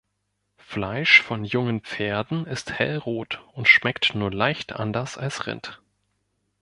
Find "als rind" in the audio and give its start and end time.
5.15-5.79